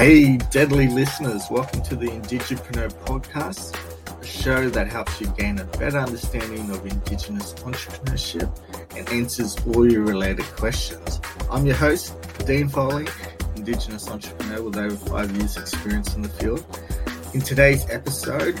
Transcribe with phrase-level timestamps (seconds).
[0.00, 3.76] Hey, deadly listeners, welcome to the Indigipreneur podcast,
[4.18, 8.50] a show that helps you gain a better understanding of Indigenous entrepreneurship
[8.96, 11.20] and answers all your related questions.
[11.50, 12.16] I'm your host,
[12.46, 13.08] Dean Foley,
[13.56, 16.64] Indigenous entrepreneur with over five years' experience in the field.
[17.34, 18.58] In today's episode,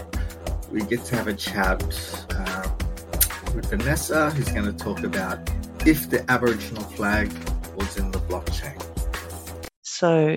[0.70, 1.82] we get to have a chat
[2.36, 5.38] um, with Vanessa, who's going to talk about
[5.86, 7.32] if the Aboriginal flag
[7.76, 8.78] was in the blockchain.
[9.80, 10.36] So,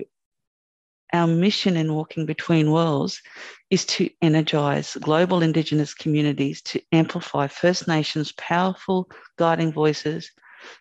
[1.13, 3.21] our mission in Walking Between Worlds
[3.69, 10.31] is to energize global Indigenous communities to amplify First Nations' powerful guiding voices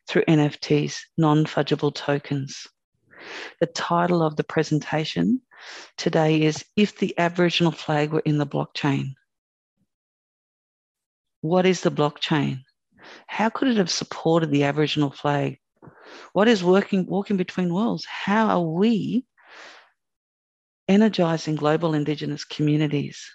[0.08, 2.66] through NFTs, non fungible tokens.
[3.60, 5.42] The title of the presentation
[5.98, 9.14] today is If the Aboriginal Flag Were in the Blockchain.
[11.42, 12.62] What is the blockchain?
[13.26, 15.58] How could it have supported the Aboriginal flag?
[16.32, 18.06] What is working, walking between worlds?
[18.06, 19.26] How are we
[20.92, 23.34] energizing global Indigenous communities?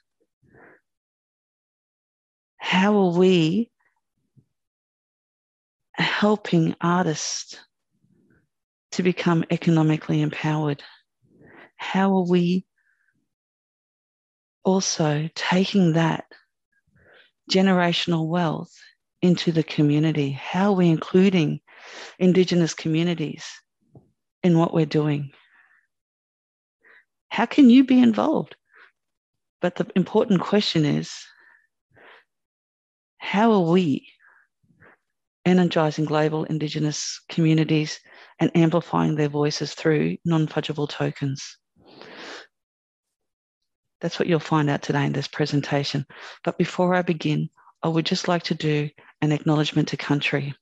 [2.57, 3.71] How are we
[5.93, 7.57] helping artists
[8.91, 10.83] to become economically empowered?
[11.75, 12.65] How are we
[14.63, 16.25] also taking that
[17.51, 18.73] generational wealth
[19.21, 20.31] into the community?
[20.31, 21.61] How are we including
[22.19, 23.45] Indigenous communities
[24.43, 25.31] in what we're doing?
[27.29, 28.55] How can you be involved?
[29.61, 31.11] But the important question is
[33.17, 34.07] how are we
[35.45, 37.99] energizing global Indigenous communities
[38.39, 41.57] and amplifying their voices through non fungible tokens?
[43.99, 46.05] That's what you'll find out today in this presentation.
[46.43, 47.49] But before I begin,
[47.81, 48.89] I would just like to do
[49.21, 50.53] an acknowledgement to country.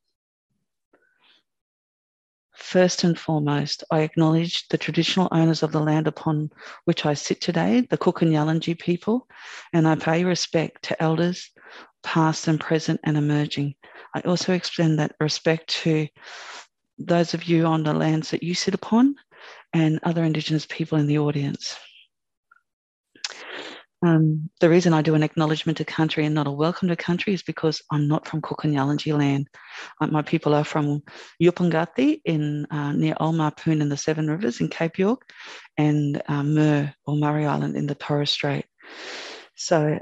[2.56, 6.52] First and foremost, I acknowledge the traditional owners of the land upon
[6.86, 9.28] which I sit today, the Kuku Yalanji people,
[9.74, 11.52] and I pay respect to elders,
[12.04, 13.76] past and present and emerging.
[14.14, 16.08] I also extend that respect to
[16.98, 19.16] those of you on the lands that you sit upon
[19.74, 21.78] and other Indigenous people in the audience.
[24.06, 27.34] Um, the reason I do an acknowledgement to country and not a welcome to country
[27.34, 28.40] is because I'm not from
[28.72, 29.48] Yalanji land.
[30.00, 31.02] Uh, my people are from
[31.42, 33.36] Yupungati in uh, near Old
[33.82, 35.28] in the Seven Rivers in Cape York,
[35.76, 38.66] and uh, Mer or Murray Island in the Torres Strait.
[39.56, 39.98] So,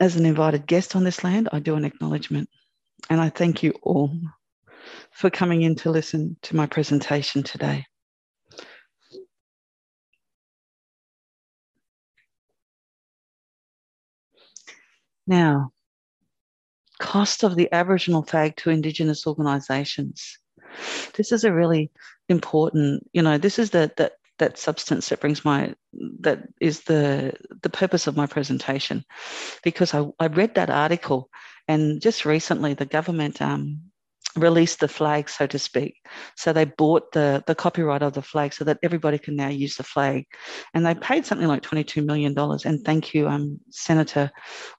[0.00, 2.50] as an invited guest on this land, I do an acknowledgement,
[3.08, 4.14] and I thank you all
[5.12, 7.86] for coming in to listen to my presentation today.
[15.26, 15.72] Now,
[16.98, 20.38] cost of the Aboriginal flag to Indigenous organisations.
[21.14, 21.90] This is a really
[22.28, 25.74] important, you know, this is the that that substance that brings my
[26.20, 29.04] that is the the purpose of my presentation,
[29.62, 31.30] because I, I read that article
[31.68, 33.80] and just recently the government um,
[34.36, 35.96] released the flag, so to speak.
[36.36, 39.76] So they bought the, the copyright of the flag so that everybody can now use
[39.76, 40.24] the flag.
[40.74, 42.34] And they paid something like $22 million.
[42.64, 44.30] And thank you, um, Senator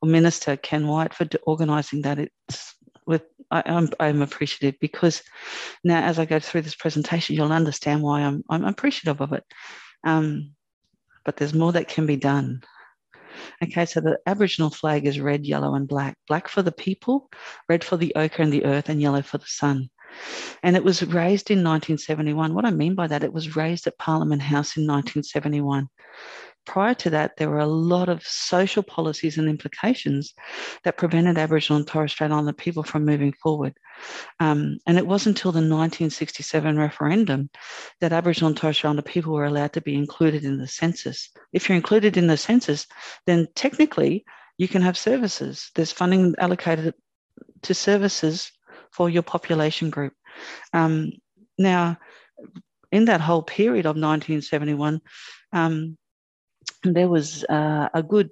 [0.02, 2.20] or Minister Ken Wyatt, for organising that.
[2.20, 5.22] It's with I, am I'm, I'm appreciative because
[5.84, 9.44] now as I go through this presentation, you'll understand why I'm, I'm appreciative of it.
[10.04, 10.56] Um,
[11.24, 12.62] but there's more that can be done.
[13.64, 16.18] Okay, so the Aboriginal flag is red, yellow, and black.
[16.28, 17.30] Black for the people,
[17.70, 19.90] red for the ochre and the earth, and yellow for the sun.
[20.64, 22.54] And it was raised in 1971.
[22.54, 25.90] What I mean by that, it was raised at Parliament House in 1971
[26.66, 30.34] prior to that, there were a lot of social policies and implications
[30.84, 33.74] that prevented Aboriginal and Torres Strait Islander people from moving forward.
[34.40, 37.50] Um, and it wasn't until the 1967 referendum
[38.02, 41.30] that Aboriginal and Torres Strait Islander people were allowed to be included in the census.
[41.54, 42.88] If you're included in the census,
[43.26, 44.26] then technically
[44.58, 45.72] you can have services.
[45.76, 46.94] There's funding allocated
[47.64, 48.52] to services
[48.92, 50.14] for your population group.
[50.74, 51.12] Um,
[51.58, 51.98] now,
[52.92, 55.02] in that whole period of 1971,
[55.52, 55.98] um,
[56.94, 58.30] there was uh, a good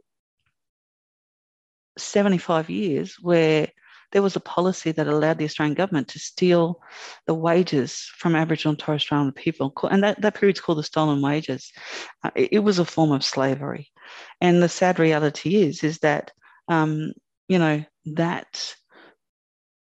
[1.97, 3.67] 75 years where
[4.11, 6.81] there was a policy that allowed the Australian government to steal
[7.25, 9.73] the wages from Aboriginal and Torres Strait Islander people.
[9.89, 11.71] And that, that period's called the stolen wages.
[12.23, 13.91] Uh, it, it, was a form of slavery.
[14.39, 16.31] And the sad reality is, is that,
[16.67, 17.13] um,
[17.47, 18.75] you know, that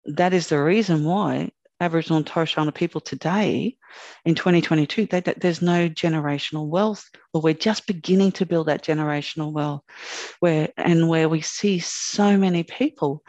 [0.05, 1.51] that is the reason why
[1.81, 3.75] Aboriginal and Torres Strait Islander people today
[4.23, 9.51] in 2022, they, there's no generational wealth, or we're just beginning to build that generational
[9.51, 9.81] wealth,
[10.39, 13.23] where and where we see so many people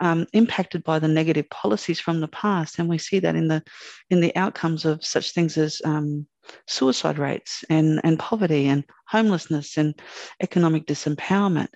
[0.00, 3.62] um, impacted by the negative policies from the past, and we see that in the
[4.08, 6.26] in the outcomes of such things as um,
[6.68, 10.00] suicide rates and, and poverty and homelessness and
[10.40, 11.68] economic disempowerment.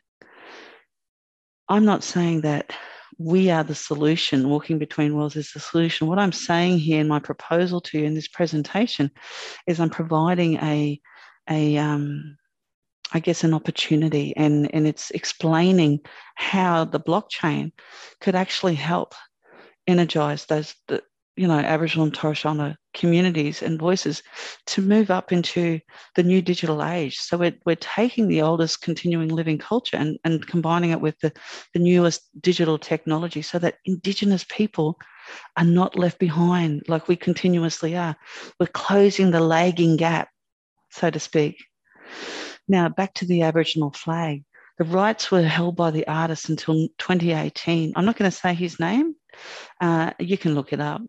[1.68, 2.72] I'm not saying that
[3.18, 6.06] we are the solution, walking between worlds is the solution.
[6.06, 9.10] What I'm saying here in my proposal to you in this presentation
[9.66, 11.00] is I'm providing a,
[11.48, 12.36] a um,
[13.12, 16.00] I guess, an opportunity and, and it's explaining
[16.36, 17.72] how the blockchain
[18.20, 19.14] could actually help
[19.86, 21.02] energize those, the,
[21.36, 24.22] you know, Aboriginal and Torres Strait communities and voices
[24.66, 25.80] to move up into
[26.16, 27.18] the new digital age.
[27.18, 31.32] So we're, we're taking the oldest continuing living culture and, and combining it with the,
[31.72, 34.98] the newest digital technology so that Indigenous people
[35.56, 38.16] are not left behind like we continuously are.
[38.58, 40.28] We're closing the lagging gap,
[40.90, 41.64] so to speak.
[42.66, 44.44] Now, back to the Aboriginal flag.
[44.78, 47.92] The rights were held by the artist until 2018.
[47.94, 49.14] I'm not going to say his name.
[49.80, 51.02] Uh, you can look it up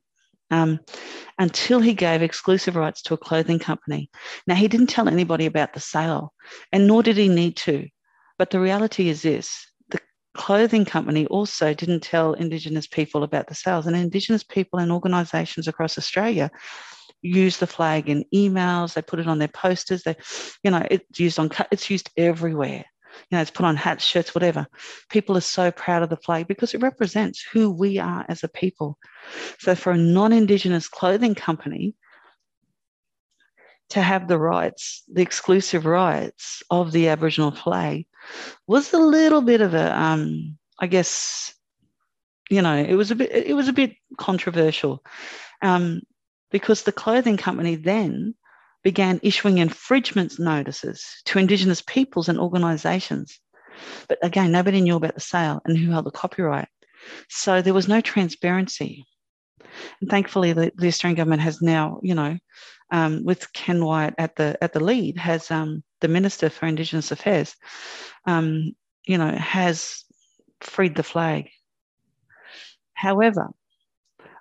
[0.52, 0.80] um,
[1.40, 4.10] until he gave exclusive rights to a clothing company.
[4.46, 6.34] Now, he didn't tell anybody about the sale,
[6.72, 7.88] and nor did he need to.
[8.38, 10.00] But the reality is this the
[10.36, 15.68] clothing company also didn't tell Indigenous people about the sales, and Indigenous people and organisations
[15.68, 16.52] across Australia
[17.22, 20.16] use the flag in emails they put it on their posters they
[20.64, 22.84] you know it's used on it's used everywhere
[23.30, 24.68] you know, it's put on hats, shirts, whatever.
[25.10, 28.48] People are so proud of the flag because it represents who we are as a
[28.48, 28.98] people.
[29.60, 31.96] So for a non-Indigenous clothing company
[33.90, 38.06] to have the rights, the exclusive rights of the Aboriginal flag,
[38.68, 41.54] was a little bit of a, um, I guess,
[42.50, 45.04] you know, it was a bit, it was a bit controversial,
[45.62, 46.02] um,
[46.52, 48.36] because the clothing company then
[48.84, 53.40] began issuing infringement notices to Indigenous peoples and organisations.
[54.08, 56.68] But again, nobody knew about the sale and who held the copyright.
[57.30, 59.06] So there was no transparency.
[60.02, 62.38] And thankfully, the, the Australian government has now, you know,
[62.92, 67.12] um, with Ken Wyatt at the at the lead, has um, the Minister for Indigenous
[67.12, 67.56] Affairs,
[68.26, 68.74] um,
[69.06, 70.04] you know, has
[70.60, 71.50] freed the flag.
[72.94, 73.50] However,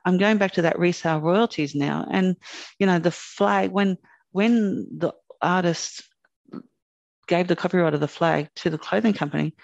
[0.04, 2.36] I'm going back to that resale royalties now, and
[2.78, 3.96] you know, the flag when
[4.32, 5.12] when the
[5.42, 6.02] artist
[7.26, 9.54] gave the copyright of the flag to the clothing company,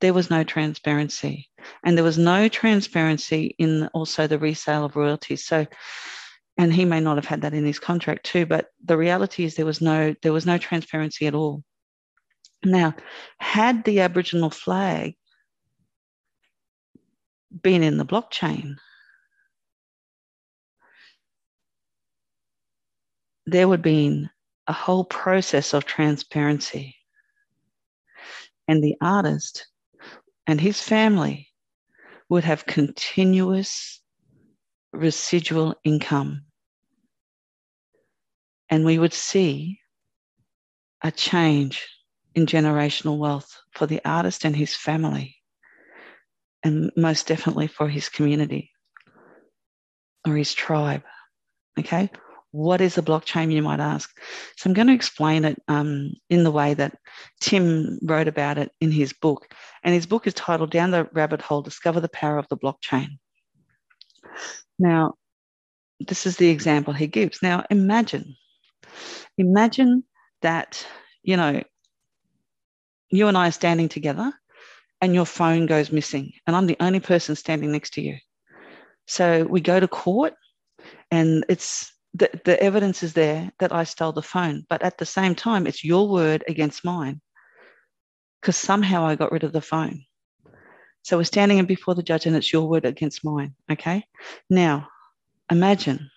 [0.00, 1.48] there was no transparency.
[1.82, 5.44] And there was no transparency in also the resale of royalties.
[5.44, 5.66] So,
[6.58, 9.54] and he may not have had that in his contract too, but the reality is
[9.54, 11.64] there was no there was no transparency at all.
[12.64, 12.94] Now,
[13.38, 15.14] had the Aboriginal flag
[17.62, 18.76] been in the blockchain,
[23.46, 24.26] there would be
[24.66, 26.96] a whole process of transparency.
[28.66, 29.66] And the artist
[30.46, 31.48] and his family
[32.28, 34.00] would have continuous
[34.92, 36.44] residual income.
[38.70, 39.80] And we would see
[41.02, 41.86] a change
[42.34, 45.36] in generational wealth for the artist and his family,
[46.62, 48.70] and most definitely for his community
[50.26, 51.02] or his tribe.
[51.78, 52.10] Okay,
[52.54, 54.16] what is a blockchain, you might ask?
[54.56, 56.96] So I'm going to explain it um, in the way that
[57.40, 59.52] Tim wrote about it in his book.
[59.82, 63.18] And his book is titled Down the Rabbit Hole Discover the Power of the Blockchain.
[64.78, 65.14] Now,
[65.98, 67.42] this is the example he gives.
[67.42, 68.36] Now, imagine,
[69.36, 70.04] imagine
[70.42, 70.86] that,
[71.24, 71.60] you know,
[73.10, 74.32] you and I are standing together
[75.00, 78.16] and your phone goes missing, and I'm the only person standing next to you.
[79.08, 80.34] So we go to court
[81.10, 85.06] and it's the, the evidence is there that I stole the phone, but at the
[85.06, 87.20] same time, it's your word against mine
[88.40, 90.04] because somehow I got rid of the phone.
[91.02, 93.54] So we're standing in before the judge and it's your word against mine.
[93.70, 94.04] Okay.
[94.48, 94.88] Now,
[95.50, 96.10] imagine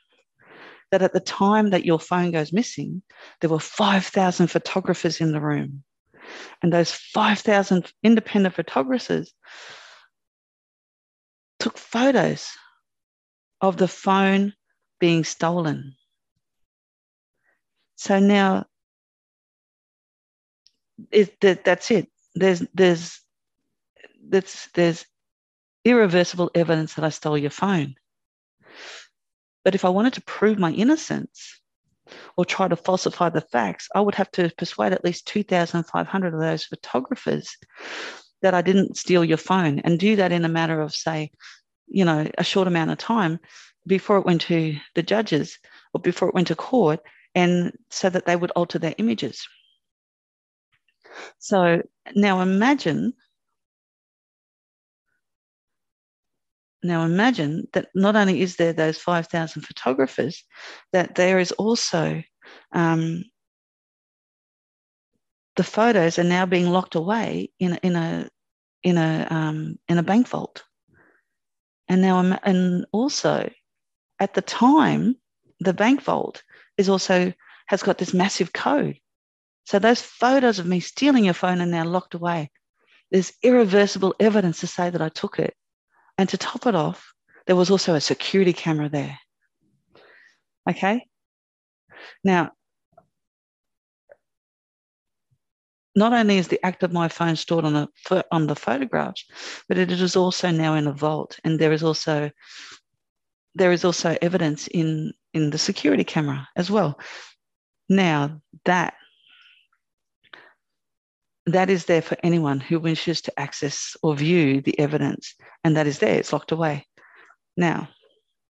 [0.91, 3.01] that at the time that your phone goes missing,
[3.41, 5.83] there were 5,000 photographers in the room.
[6.61, 9.33] And those 5,000 independent photographers
[11.59, 12.47] took photos
[13.61, 14.53] of the phone
[14.99, 15.95] being stolen.
[17.95, 18.65] So now
[21.11, 22.09] it, that, that's it.
[22.35, 23.19] There's there's
[24.29, 25.05] that's there's
[25.85, 27.95] irreversible evidence that I stole your phone.
[29.63, 31.59] But if I wanted to prove my innocence
[32.37, 36.39] or try to falsify the facts, I would have to persuade at least 2,500 of
[36.39, 37.57] those photographers
[38.41, 41.31] that I didn't steal your phone and do that in a matter of, say,
[41.87, 43.39] you know, a short amount of time
[43.87, 45.57] before it went to the judges
[45.93, 46.99] or before it went to court,
[47.35, 49.47] and so that they would alter their images.
[51.39, 51.81] So
[52.15, 53.13] now imagine,
[56.83, 60.43] now imagine that not only is there those 5,000 photographers,
[60.93, 62.21] that there is also
[62.73, 63.23] um,
[65.55, 68.29] the photos are now being locked away in, in a
[68.83, 70.63] in a um, in a bank vault.
[71.89, 73.49] And now, and also,
[74.19, 75.15] at the time,
[75.59, 76.43] the bank vault
[76.77, 77.33] is also
[77.67, 78.97] has got this massive code.
[79.65, 82.51] So those photos of me stealing your phone are now locked away.
[83.11, 85.53] There's irreversible evidence to say that I took it.
[86.17, 87.13] And to top it off,
[87.45, 89.19] there was also a security camera there.
[90.69, 91.05] Okay.
[92.23, 92.51] Now,
[95.95, 99.25] not only is the act of my phone stored on the on the photographs,
[99.67, 102.29] but it is also now in a vault, and there is also
[103.57, 106.99] there is also evidence in in the security camera as well.
[107.89, 108.93] Now that
[111.45, 115.87] that is there for anyone who wishes to access or view the evidence, and that
[115.87, 116.19] is there.
[116.19, 116.85] It's locked away.
[117.55, 117.87] Now,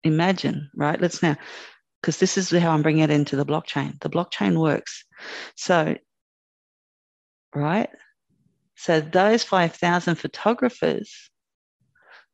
[0.04, 1.00] imagine, right?
[1.00, 1.38] Let's now,
[2.02, 4.00] because this is how I'm bringing it into the blockchain.
[4.02, 5.06] The blockchain works.
[5.56, 5.96] So
[7.56, 7.90] right?
[8.76, 11.31] So those 5,000 photographers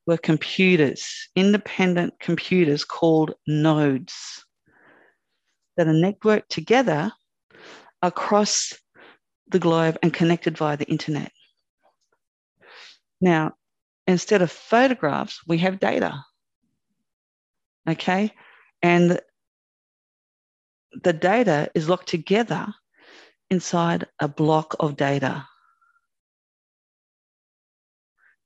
[0.08, 4.46] were computers, independent computers called nodes
[5.76, 7.12] that are networked together
[8.02, 8.74] across
[9.50, 11.32] the globe and connected via the internet.
[13.20, 13.56] Now,
[14.08, 16.24] instead of photographs, we have data.
[17.88, 18.34] Okay?
[18.82, 19.20] And
[21.04, 22.68] the data is locked together
[23.50, 25.46] inside a block of data.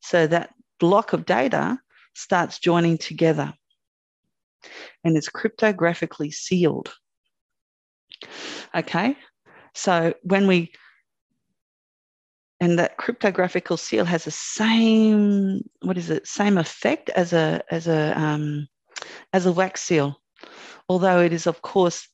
[0.01, 1.79] So that block of data
[2.13, 3.53] starts joining together
[5.03, 6.93] and it's cryptographically sealed.
[8.75, 9.15] Okay,
[9.73, 10.73] so when we
[12.59, 17.87] and that cryptographical seal has the same what is it same effect as a as
[17.87, 18.67] a um,
[19.33, 20.21] as a wax seal
[20.87, 22.07] although it is of course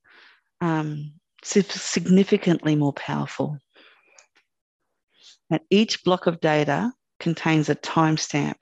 [0.62, 1.12] um,
[1.44, 3.58] significantly more powerful.
[5.50, 8.56] And each block of data contains a timestamp.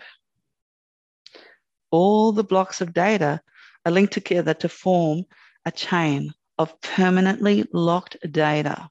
[1.91, 3.41] All the blocks of data
[3.85, 5.23] are linked together to form
[5.65, 8.89] a chain of permanently locked data,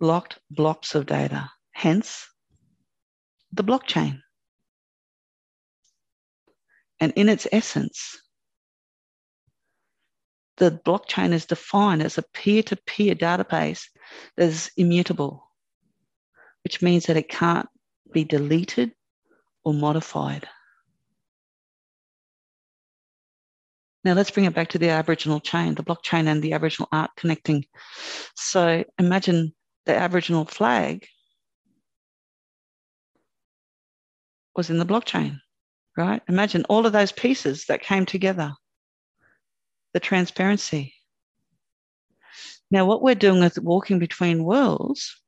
[0.00, 2.28] locked blocks of data, hence
[3.52, 4.20] the blockchain.
[7.00, 8.20] And in its essence,
[10.58, 13.84] the blockchain is defined as a peer to peer database
[14.36, 15.49] that is immutable,
[16.64, 17.68] which means that it can't
[18.12, 18.92] be deleted
[19.64, 20.48] or modified.
[24.02, 27.10] Now let's bring it back to the Aboriginal chain, the blockchain and the Aboriginal art
[27.16, 27.66] connecting.
[28.34, 29.52] So imagine
[29.84, 31.06] the Aboriginal flag
[34.56, 35.38] was in the blockchain,
[35.96, 36.22] right?
[36.28, 38.52] Imagine all of those pieces that came together
[39.92, 40.94] the transparency.
[42.70, 45.20] Now, what we're doing with walking between worlds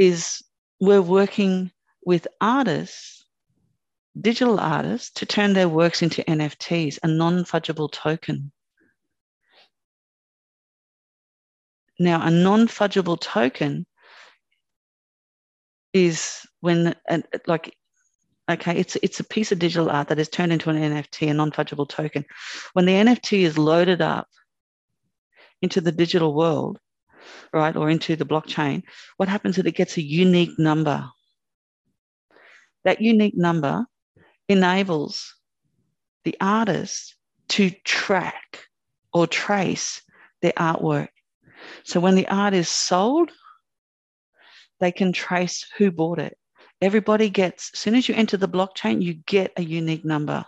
[0.00, 0.42] is
[0.80, 1.70] we're working
[2.04, 3.26] with artists,
[4.18, 8.50] digital artists, to turn their works into NFTs, a non fungible token.
[11.98, 13.86] Now, a non fungible token
[15.92, 17.76] is when, uh, like
[18.50, 21.34] Okay, it's it's a piece of digital art that is turned into an NFT, a
[21.34, 22.24] non-fungible token.
[22.72, 24.26] When the NFT is loaded up
[25.62, 26.80] into the digital world,
[27.52, 28.82] right, or into the blockchain,
[29.16, 31.08] what happens is it gets a unique number.
[32.84, 33.86] That unique number
[34.48, 35.34] enables
[36.24, 37.16] the artist
[37.50, 38.68] to track
[39.12, 40.02] or trace
[40.42, 41.08] their artwork.
[41.84, 43.30] So when the art is sold,
[44.80, 46.36] they can trace who bought it.
[46.80, 50.44] Everybody gets, as soon as you enter the blockchain, you get a unique number.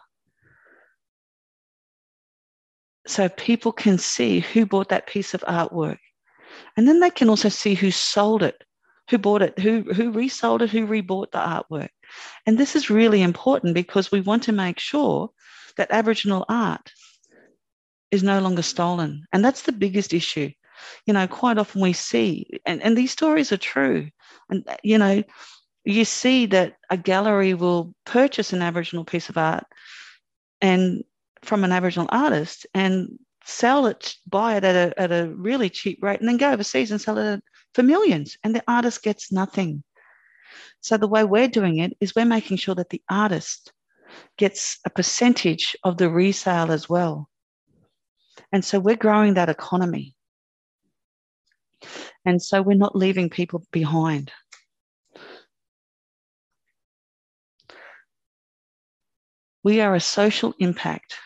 [3.07, 5.99] So people can see who bought that piece of artwork.
[6.77, 8.65] And then they can also see who sold it,
[9.11, 11.91] who bought it, who, who resold it, who rebought the artwork.
[12.47, 15.31] And this is really important because we want to make sure
[15.77, 16.93] that Aboriginal art
[18.11, 19.25] is no longer stolen.
[19.33, 20.51] And that's the biggest issue.
[21.07, 24.09] You know, quite often we see, and, and these stories are true.
[24.51, 25.23] And, you know,
[25.85, 29.65] you see that a gallery will purchase an Aboriginal piece of art
[30.61, 31.03] and
[31.43, 36.03] from an Aboriginal artist and sell it, buy it at a, at a really cheap
[36.03, 37.43] rate, and then go overseas and sell it
[37.75, 39.83] for millions, and the artist gets nothing.
[40.81, 43.73] So the way we're doing it is we're making sure that the artist
[44.37, 47.29] gets a percentage of the resale as well.
[48.53, 50.15] And so we're growing that economy.
[52.25, 54.31] And so we're not leaving people behind.
[59.65, 61.17] We are a social impact.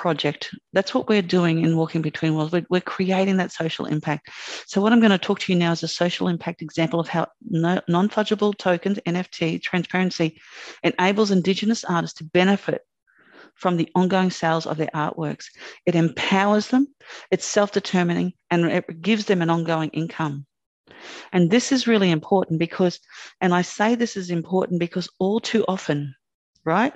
[0.00, 0.48] Project.
[0.72, 2.52] That's what we're doing in Walking Between Worlds.
[2.52, 4.30] We're, we're, creating that social impact.
[4.66, 7.06] So, what I'm going to talk to you now is a social impact example of
[7.06, 10.40] how no, non fungible tokens, NFT, transparency
[10.82, 12.80] enables Indigenous artists to benefit
[13.54, 15.44] from the ongoing sales of their artworks.
[15.84, 16.88] It empowers them,
[17.30, 20.46] it's self determining, and it gives them an ongoing income.
[21.30, 23.00] And this is really important because,
[23.42, 26.14] and I say this is important because all too often,
[26.64, 26.94] right?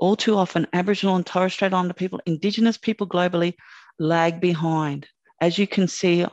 [0.00, 3.54] All too often, Aboriginal and Torres Strait Islander people, Indigenous people globally,
[3.98, 5.06] lag behind,
[5.42, 6.26] as you can see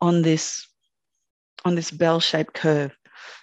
[0.00, 0.68] on this
[1.64, 2.94] on this bell-shaped curve.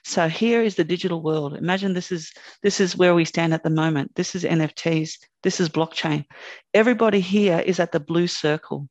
[0.06, 1.58] So here is the digital world.
[1.58, 4.12] Imagine this is this is where we stand at the moment.
[4.15, 5.18] This is NFTs.
[5.42, 6.25] This is blockchain.
[6.74, 8.88] Everybody here is at the blue circle.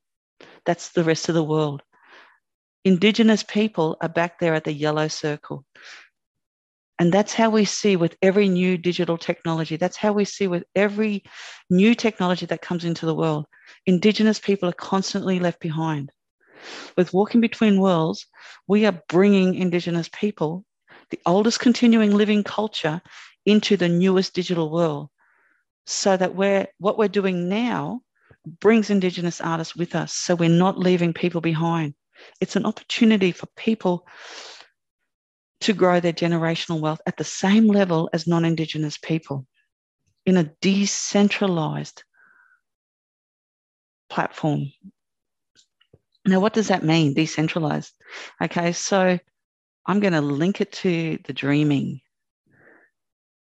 [0.67, 1.83] That's the rest of the world.
[2.85, 5.65] Indigenous people are back there at the yellow circle.
[7.03, 9.75] And that's how we see with every new digital technology.
[9.77, 11.25] That's how we see with every
[11.69, 13.47] new technology that comes into the world.
[13.87, 16.13] Indigenous people are constantly left behind.
[16.97, 18.25] With Walking Between Worlds,
[18.69, 20.65] we are bringing Indigenous people,
[21.11, 23.03] the oldest continuing living culture,
[23.47, 25.09] into the newest digital world
[25.85, 28.01] so that we're, what we're doing now
[28.61, 30.13] brings Indigenous artists with us.
[30.15, 31.95] So we're not leaving people behind.
[32.41, 34.07] It's an opportunity for people
[35.63, 39.47] to grow their generational wealth at the same level as non Indigenous people
[40.27, 42.05] in a decentralized
[44.09, 44.73] platform.
[46.25, 47.93] Now, what does that mean, decentralized?
[48.41, 49.19] Okay, so
[49.87, 52.01] I'm going to link it to the dreaming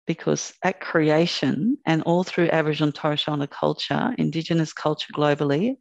[0.07, 5.77] because at creation and all through Aboriginal and Torres Strait Islander culture, Indigenous culture globally,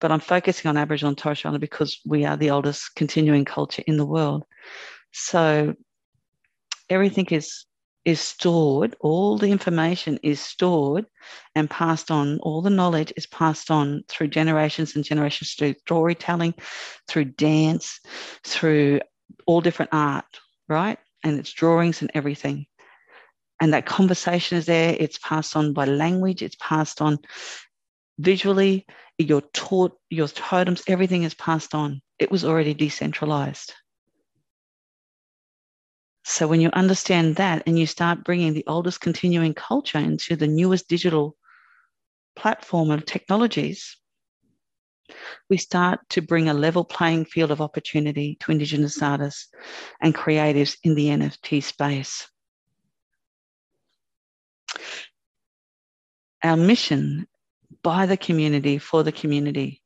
[0.00, 3.44] but I'm focusing on Aboriginal and Torres Strait Islander because we are the oldest continuing
[3.44, 4.44] culture in the world.
[5.12, 5.74] So
[6.88, 7.66] everything is
[8.04, 11.06] is stored, all the information is stored
[11.54, 16.54] and passed on, all the knowledge is passed on through generations and generations through storytelling,
[17.06, 18.00] through dance,
[18.44, 19.00] through
[19.46, 20.24] all different art,
[20.68, 20.98] right?
[21.22, 22.66] And it's drawings and everything.
[23.60, 27.20] And that conversation is there, it's passed on by language, it's passed on
[28.18, 28.84] visually,
[29.18, 32.02] you're taught, your totems, everything is passed on.
[32.18, 33.74] It was already decentralized.
[36.24, 40.46] So when you understand that and you start bringing the oldest continuing culture into the
[40.46, 41.36] newest digital
[42.36, 43.96] platform of technologies,
[45.50, 49.48] we start to bring a level playing field of opportunity to Indigenous artists
[50.00, 52.28] and creatives in the NFT space.
[56.42, 57.26] Our mission
[57.82, 59.82] by the community for the community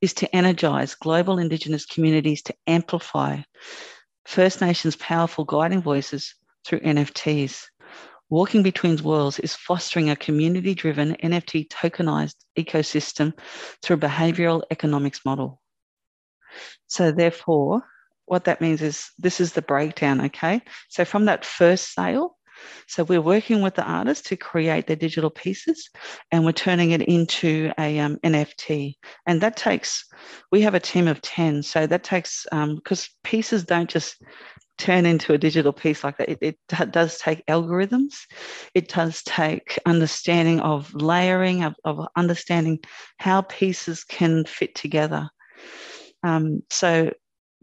[0.00, 3.40] is to energize global Indigenous communities to amplify
[4.26, 6.34] First Nations powerful guiding voices
[6.64, 7.62] through NFTs.
[8.28, 13.38] Walking Between Worlds is fostering a community driven NFT tokenized ecosystem
[13.82, 15.60] through a behavioral economics model.
[16.88, 17.84] So, therefore,
[18.24, 20.60] what that means is this is the breakdown, okay?
[20.88, 22.35] So, from that first sale,
[22.86, 25.90] so we're working with the artists to create their digital pieces
[26.30, 28.94] and we're turning it into a um, NFT.
[29.26, 30.04] And that takes,
[30.50, 31.62] we have a team of 10.
[31.62, 34.22] So that takes, because um, pieces don't just
[34.78, 36.28] turn into a digital piece like that.
[36.28, 38.14] It, it does take algorithms.
[38.74, 42.80] It does take understanding of layering, of, of understanding
[43.18, 45.28] how pieces can fit together.
[46.22, 47.12] Um, so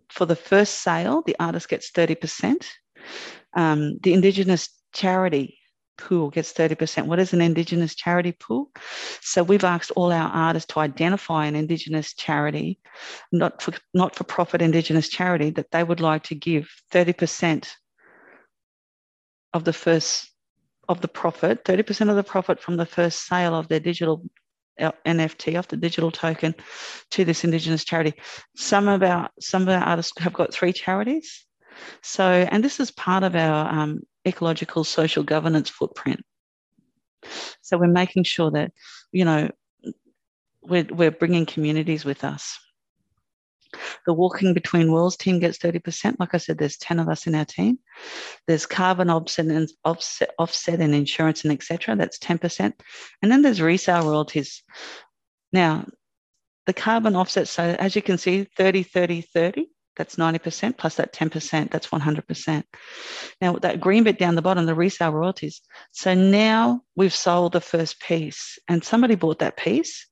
[0.10, 2.66] for the first sale, the artist gets 30%.
[3.56, 5.58] Um, the Indigenous charity
[5.98, 7.06] pool gets 30%.
[7.06, 8.72] What is an Indigenous charity pool?
[9.22, 12.80] So we've asked all our artists to identify an Indigenous charity,
[13.32, 17.70] not for not for profit Indigenous charity, that they would like to give 30%
[19.54, 20.30] of the first
[20.90, 24.24] of the profit, 30% of the profit from the first sale of their digital
[24.80, 26.56] uh, NFT off the digital token
[27.12, 28.14] to this Indigenous charity.
[28.56, 31.46] Some of our some of our artists have got three charities.
[32.02, 36.24] So, and this is part of our um, ecological social governance footprint.
[37.62, 38.72] So we're making sure that,
[39.12, 39.50] you know,
[40.62, 42.60] we're, we're bringing communities with us.
[44.06, 46.18] The Walking Between Worlds team gets 30%.
[46.20, 47.80] Like I said, there's 10 of us in our team.
[48.48, 51.96] There's carbon offset and, offset, offset and insurance and etc.
[51.96, 52.74] That's 10%.
[53.22, 54.64] And then there's resale royalties.
[55.52, 55.88] Now,
[56.66, 61.14] the carbon offset, so as you can see, 30, 30, 30 that's 90% plus that
[61.14, 62.64] 10%, that's 100%.
[63.42, 65.62] Now, that green bit down the bottom, the resale royalties.
[65.92, 70.08] So now we've sold the first piece and somebody bought that piece.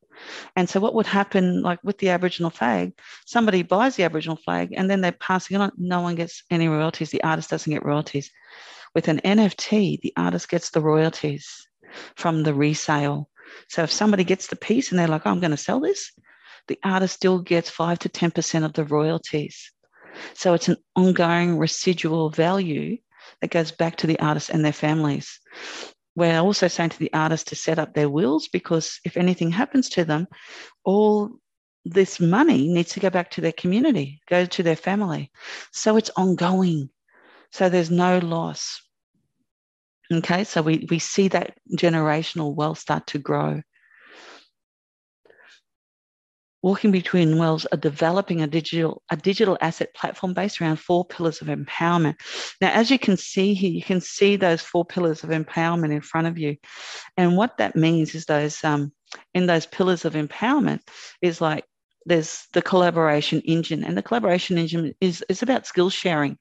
[0.56, 2.94] And so, what would happen, like with the Aboriginal flag,
[3.26, 5.72] somebody buys the Aboriginal flag and then they're passing it on.
[5.78, 7.10] No one gets any royalties.
[7.10, 8.30] The artist doesn't get royalties.
[8.94, 11.68] With an NFT, the artist gets the royalties
[12.16, 13.30] from the resale
[13.68, 16.12] So if somebody gets the piece and they're like, oh, I'm going to sell this,
[16.68, 19.72] the artist still gets five to 10% of the royalties.
[20.34, 22.98] So it's an ongoing residual value
[23.42, 25.40] that goes back to the artist and their families.
[26.16, 29.90] We're also saying to the artist to set up their wills because if anything happens
[29.90, 30.28] to them,
[30.84, 31.30] all
[31.86, 35.32] this money needs to go back to their community, go to their family.
[35.72, 36.90] So it's ongoing.
[37.52, 38.82] So there's no loss.
[40.12, 43.62] Okay, so we, we see that generational wealth start to grow.
[46.62, 51.42] Walking Between Worlds are developing a digital, a digital asset platform based around four pillars
[51.42, 52.16] of empowerment.
[52.62, 56.02] Now, as you can see here, you can see those four pillars of empowerment in
[56.02, 56.58] front of you.
[57.18, 58.92] And what that means is those um,
[59.34, 60.82] in those pillars of empowerment
[61.22, 61.66] is like
[62.06, 66.38] there's the collaboration engine and the collaboration engine is, is about skill sharing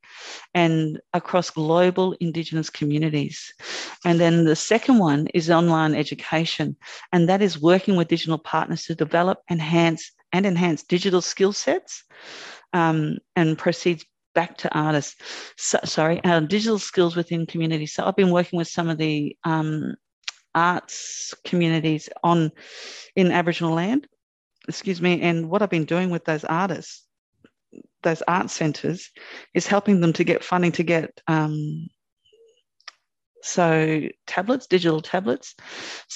[0.55, 3.53] and across global indigenous communities.
[4.05, 6.77] And then the second one is online education
[7.13, 12.05] and that is working with digital partners to develop enhance and enhance digital skill sets
[12.73, 15.17] um, and proceeds back to artists.
[15.57, 17.95] So, sorry uh, digital skills within communities.
[17.95, 19.95] So i've been working with some of the um,
[20.55, 22.51] arts communities on
[23.17, 24.07] in aboriginal land
[24.69, 27.05] excuse me, and what I've been doing with those artists,
[28.03, 29.11] those art centres,
[29.55, 31.89] is helping them to get funding to get um,
[33.43, 35.55] so tablets, digital tablets,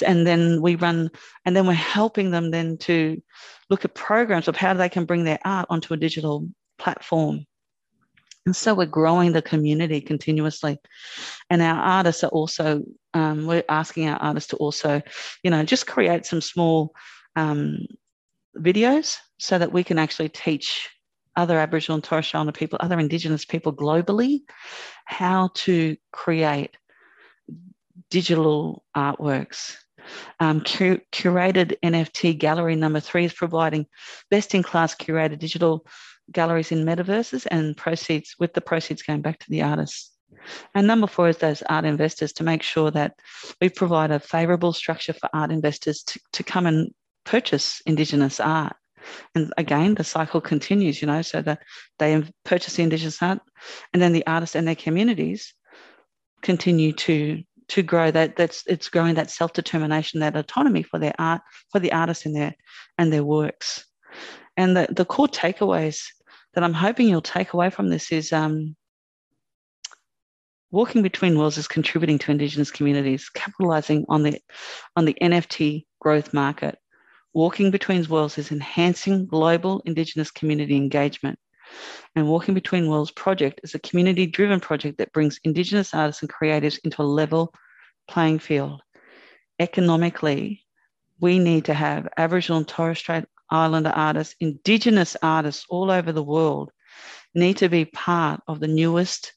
[0.05, 1.11] and then we run,
[1.45, 3.23] and then we're helping them then to
[3.71, 7.47] look at programs of how they can bring their art onto a digital platform.
[8.47, 10.79] And so we're growing the community continuously.
[11.49, 12.83] And our artists are also,
[13.15, 15.01] um, we're asking our artists to also,
[15.43, 16.95] you know, just create some small
[17.37, 17.79] um,
[18.59, 20.89] videos so that we can actually teach
[21.37, 24.41] other Aboriginal and Torres Strait Islander people, other Indigenous people globally,
[25.05, 26.77] how to create
[28.11, 29.77] digital artworks.
[30.39, 33.87] Um, cur- curated NFT gallery number three is providing
[34.31, 35.87] best in class curated digital
[36.31, 40.13] galleries in metaverses and proceeds with the proceeds going back to the artists.
[40.75, 43.15] And number four is those art investors to make sure that
[43.61, 46.93] we provide a favourable structure for art investors to, to come and
[47.25, 48.77] purchase Indigenous art.
[49.35, 51.61] And again, the cycle continues, you know, so that
[51.99, 53.41] they purchase the Indigenous art
[53.93, 55.53] and then the artists and their communities
[56.43, 61.41] continue to to grow that that's it's growing that self-determination that autonomy for their art
[61.73, 62.55] for the artists and their
[62.99, 63.87] and their works
[64.57, 66.05] and the, the core takeaways
[66.53, 68.77] that i'm hoping you'll take away from this is um,
[70.71, 74.39] walking between worlds is contributing to indigenous communities capitalizing on the
[74.97, 76.79] on the nft growth market
[77.35, 81.39] Walking Between Worlds is enhancing global Indigenous community engagement.
[82.15, 86.31] And Walking Between Worlds project is a community driven project that brings Indigenous artists and
[86.31, 87.53] creators into a level
[88.07, 88.83] playing field.
[89.59, 90.65] Economically,
[91.21, 96.23] we need to have Aboriginal and Torres Strait Islander artists, Indigenous artists all over the
[96.23, 96.71] world
[97.35, 99.33] need to be part of the newest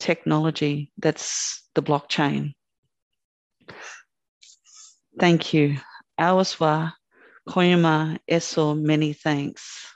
[0.00, 2.54] technology that's the blockchain.
[5.18, 5.76] Thank you.
[6.20, 6.92] Awaswa
[7.48, 9.86] Koyama Eso, many thanks.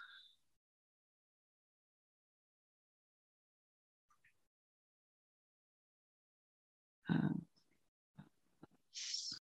[7.09, 7.40] Um,